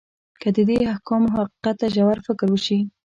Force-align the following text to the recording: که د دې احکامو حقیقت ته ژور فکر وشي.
که 0.41 0.49
د 0.55 0.57
دې 0.69 0.77
احکامو 0.93 1.33
حقیقت 1.37 1.75
ته 1.81 1.87
ژور 1.95 2.17
فکر 2.27 2.47
وشي. 2.51 2.79